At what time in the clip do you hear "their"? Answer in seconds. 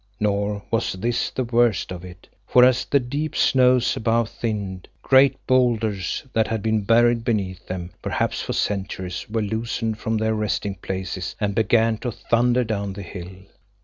10.17-10.33